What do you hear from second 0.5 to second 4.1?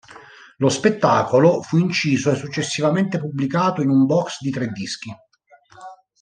Lo spettacolo fu inciso e successivamente pubblicato in un